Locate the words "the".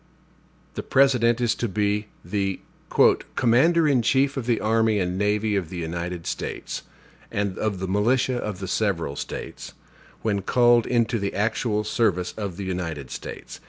0.73-0.81, 2.25-2.59, 4.47-4.59, 5.69-5.77, 7.77-7.87, 8.57-8.67, 11.19-11.35, 12.57-12.65